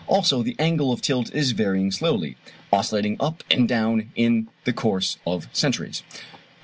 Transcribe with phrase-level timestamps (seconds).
[0.07, 2.35] Also the angle of tilt is varying slowly,
[2.73, 6.01] oscillating up and down in the course of centuries.